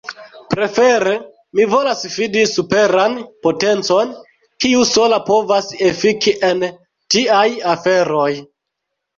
Prefere 0.51 1.11
mi 1.59 1.65
volas 1.73 2.01
fidi 2.13 2.45
superan 2.53 3.13
potencon, 3.47 4.15
kiu 4.65 4.89
sola 4.93 5.21
povas 5.29 5.71
efiki 5.91 6.35
en 6.51 6.67
tiaj 7.17 7.47
aferoj. 7.77 8.31